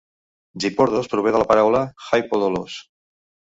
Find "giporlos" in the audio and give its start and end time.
0.63-1.09